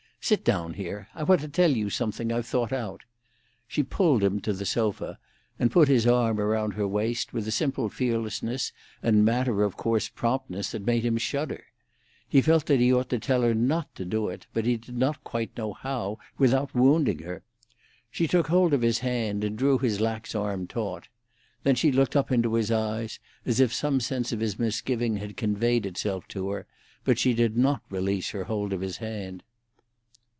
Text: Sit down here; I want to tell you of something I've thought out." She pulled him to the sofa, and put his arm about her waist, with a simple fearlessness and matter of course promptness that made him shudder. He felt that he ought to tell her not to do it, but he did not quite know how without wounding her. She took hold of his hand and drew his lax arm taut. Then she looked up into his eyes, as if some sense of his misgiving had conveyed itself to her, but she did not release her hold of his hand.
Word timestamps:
Sit 0.23 0.43
down 0.43 0.75
here; 0.75 1.07
I 1.15 1.23
want 1.23 1.41
to 1.41 1.47
tell 1.47 1.71
you 1.71 1.87
of 1.87 1.93
something 1.95 2.31
I've 2.31 2.45
thought 2.45 2.71
out." 2.71 3.01
She 3.67 3.81
pulled 3.81 4.23
him 4.23 4.39
to 4.41 4.53
the 4.53 4.67
sofa, 4.67 5.17
and 5.57 5.71
put 5.71 5.87
his 5.87 6.05
arm 6.05 6.37
about 6.39 6.75
her 6.75 6.87
waist, 6.87 7.33
with 7.33 7.47
a 7.47 7.51
simple 7.51 7.89
fearlessness 7.89 8.71
and 9.01 9.25
matter 9.25 9.63
of 9.63 9.75
course 9.77 10.09
promptness 10.09 10.71
that 10.71 10.85
made 10.85 11.03
him 11.03 11.17
shudder. 11.17 11.63
He 12.29 12.39
felt 12.39 12.67
that 12.67 12.79
he 12.79 12.93
ought 12.93 13.09
to 13.09 13.17
tell 13.19 13.41
her 13.41 13.55
not 13.55 13.93
to 13.95 14.05
do 14.05 14.27
it, 14.29 14.45
but 14.53 14.67
he 14.67 14.77
did 14.77 14.95
not 14.95 15.23
quite 15.23 15.57
know 15.57 15.73
how 15.73 16.19
without 16.37 16.75
wounding 16.75 17.19
her. 17.23 17.41
She 18.11 18.27
took 18.27 18.45
hold 18.47 18.75
of 18.75 18.83
his 18.83 18.99
hand 18.99 19.43
and 19.43 19.57
drew 19.57 19.79
his 19.79 19.99
lax 19.99 20.35
arm 20.35 20.67
taut. 20.67 21.07
Then 21.63 21.73
she 21.75 21.91
looked 21.91 22.15
up 22.15 22.31
into 22.31 22.53
his 22.53 22.69
eyes, 22.69 23.19
as 23.43 23.59
if 23.59 23.73
some 23.73 23.99
sense 23.99 24.31
of 24.31 24.39
his 24.39 24.59
misgiving 24.59 25.17
had 25.17 25.35
conveyed 25.35 25.83
itself 25.85 26.27
to 26.27 26.51
her, 26.51 26.67
but 27.03 27.17
she 27.17 27.33
did 27.33 27.57
not 27.57 27.81
release 27.89 28.29
her 28.29 28.43
hold 28.43 28.71
of 28.71 28.81
his 28.81 28.97
hand. 28.97 29.41